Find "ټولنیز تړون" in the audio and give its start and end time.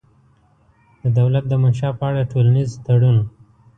2.31-3.17